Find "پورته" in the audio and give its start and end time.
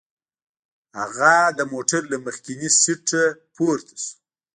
3.55-3.93